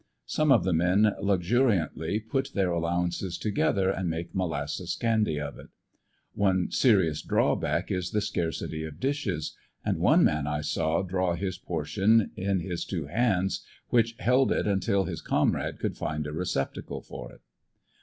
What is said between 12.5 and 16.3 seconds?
his two hands, which held it until his comrade could find